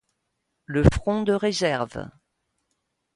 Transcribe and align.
Le 0.65 0.83
front 0.83 1.21
de 1.21 1.31
réserve. 1.31 2.09